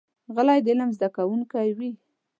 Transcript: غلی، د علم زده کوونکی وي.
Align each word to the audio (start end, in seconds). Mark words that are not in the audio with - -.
غلی، 0.35 0.59
د 0.65 0.67
علم 0.71 0.89
زده 0.97 1.07
کوونکی 1.15 1.69
وي. 1.77 1.91